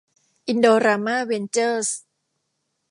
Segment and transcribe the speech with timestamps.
[0.47, 1.89] อินโดรามา เวนเจอร์ส